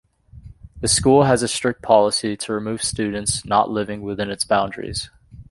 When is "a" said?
1.43-1.47